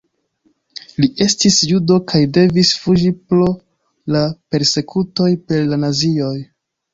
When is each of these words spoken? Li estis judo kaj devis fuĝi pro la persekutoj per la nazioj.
Li 1.01 1.09
estis 1.25 1.57
judo 1.71 1.97
kaj 2.11 2.21
devis 2.37 2.71
fuĝi 2.85 3.11
pro 3.27 3.51
la 4.17 4.23
persekutoj 4.55 5.29
per 5.45 5.63
la 5.75 5.81
nazioj. 5.85 6.35